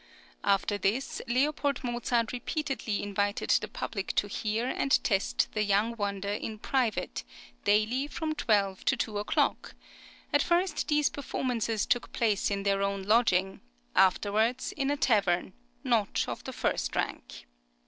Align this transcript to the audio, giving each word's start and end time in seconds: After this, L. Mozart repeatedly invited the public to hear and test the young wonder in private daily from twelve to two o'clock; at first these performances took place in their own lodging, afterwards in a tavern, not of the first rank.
After 0.43 0.79
this, 0.79 1.21
L. 1.29 1.53
Mozart 1.83 2.31
repeatedly 2.33 3.03
invited 3.03 3.51
the 3.51 3.67
public 3.67 4.15
to 4.15 4.27
hear 4.27 4.65
and 4.67 5.03
test 5.03 5.47
the 5.51 5.61
young 5.61 5.95
wonder 5.95 6.29
in 6.29 6.57
private 6.57 7.23
daily 7.65 8.07
from 8.07 8.33
twelve 8.33 8.83
to 8.85 8.97
two 8.97 9.19
o'clock; 9.19 9.75
at 10.33 10.41
first 10.41 10.87
these 10.87 11.09
performances 11.11 11.85
took 11.85 12.11
place 12.13 12.49
in 12.49 12.63
their 12.63 12.81
own 12.81 13.03
lodging, 13.03 13.61
afterwards 13.95 14.71
in 14.71 14.89
a 14.89 14.97
tavern, 14.97 15.53
not 15.83 16.25
of 16.27 16.45
the 16.45 16.53
first 16.53 16.95
rank. 16.95 17.45